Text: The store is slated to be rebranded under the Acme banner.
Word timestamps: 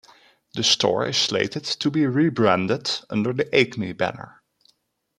The 0.55 0.63
store 0.63 1.05
is 1.07 1.15
slated 1.17 1.63
to 1.63 1.91
be 1.91 2.07
rebranded 2.07 3.01
under 3.11 3.33
the 3.33 3.55
Acme 3.55 3.93
banner. 3.93 4.41